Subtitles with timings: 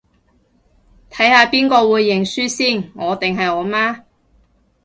[1.11, 4.01] 睇下邊個會認輸先，我定係我媽